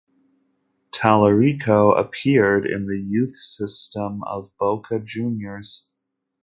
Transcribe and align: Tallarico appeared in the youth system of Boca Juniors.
Tallarico 0.91 1.95
appeared 1.95 2.65
in 2.65 2.87
the 2.87 2.99
youth 2.99 3.35
system 3.35 4.23
of 4.23 4.49
Boca 4.57 4.99
Juniors. 4.99 5.85